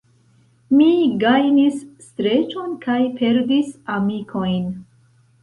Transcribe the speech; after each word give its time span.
Mi 0.77 0.87
gajnis 1.23 1.77
streĉon 2.05 2.73
kaj 2.87 2.97
perdis 3.21 3.71
amikojn. 3.99 4.67